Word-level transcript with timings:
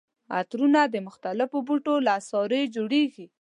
عطرونه 0.37 0.81
د 0.89 0.95
مختلفو 1.07 1.57
بوټو 1.67 1.95
له 2.05 2.11
عصارې 2.19 2.61
جوړیږي. 2.75 3.25